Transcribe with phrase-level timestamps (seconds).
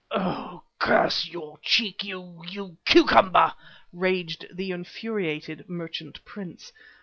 [0.09, 0.63] "Oh!
[0.79, 3.53] curse your cheek, you you cucumber!"
[3.93, 6.71] raged the infuriated merchant prince.